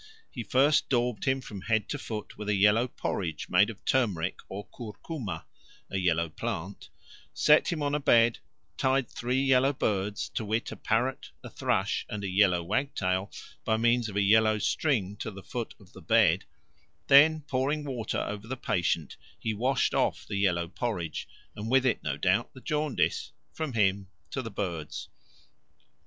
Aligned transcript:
He 0.31 0.41
first 0.41 0.89
daubed 0.89 1.25
him 1.25 1.41
from 1.41 1.61
head 1.61 1.87
to 1.89 1.99
foot 1.99 2.35
with 2.35 2.49
a 2.49 2.55
yellow 2.55 2.87
porridge 2.87 3.49
made 3.49 3.69
of 3.69 3.85
tumeric 3.85 4.39
or 4.49 4.67
curcuma 4.69 5.43
(a 5.91 5.99
yellow 5.99 6.27
plant), 6.27 6.89
set 7.35 7.67
him 7.71 7.83
on 7.83 7.93
a 7.93 7.99
bed, 7.99 8.39
tied 8.77 9.07
three 9.07 9.39
yellow 9.43 9.71
birds, 9.73 10.27
to 10.29 10.43
wit, 10.43 10.71
a 10.71 10.75
parrot, 10.75 11.29
a 11.43 11.51
thrush, 11.51 12.07
and 12.09 12.23
a 12.23 12.27
yellow 12.27 12.63
wagtail, 12.63 13.29
by 13.63 13.77
means 13.77 14.09
of 14.09 14.15
a 14.15 14.23
yellow 14.23 14.57
string 14.57 15.17
to 15.17 15.29
the 15.29 15.43
foot 15.43 15.75
of 15.79 15.93
the 15.93 16.01
bed; 16.01 16.45
then 17.05 17.41
pouring 17.41 17.83
water 17.85 18.21
over 18.21 18.47
the 18.47 18.57
patient, 18.57 19.17
he 19.37 19.53
washed 19.53 19.93
off 19.93 20.25
the 20.25 20.37
yellow 20.37 20.67
porridge, 20.67 21.27
and 21.55 21.69
with 21.69 21.85
it 21.85 22.01
no 22.01 22.17
doubt 22.17 22.51
the 22.55 22.59
jaundice, 22.61 23.33
from 23.53 23.73
him 23.73 24.07
to 24.31 24.41
the 24.41 24.49
birds. 24.49 25.09